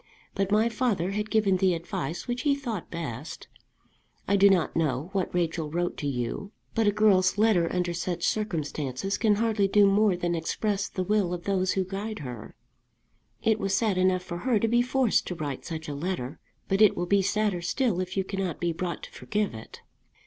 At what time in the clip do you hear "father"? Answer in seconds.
0.67-1.11